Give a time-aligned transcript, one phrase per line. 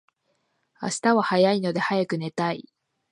[0.81, 2.67] 明日は早いので早く寝たい